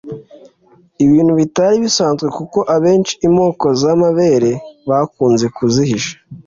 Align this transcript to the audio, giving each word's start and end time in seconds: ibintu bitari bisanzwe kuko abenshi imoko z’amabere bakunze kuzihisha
ibintu 1.05 1.33
bitari 1.39 1.75
bisanzwe 1.85 2.27
kuko 2.37 2.59
abenshi 2.75 3.13
imoko 3.27 3.65
z’amabere 3.81 4.51
bakunze 4.89 5.45
kuzihisha 5.55 6.13